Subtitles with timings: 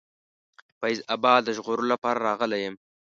[0.79, 2.75] فیض آباد د ژغورلو لپاره راغلی یم.